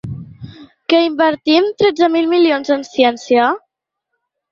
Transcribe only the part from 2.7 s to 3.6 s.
en ciència?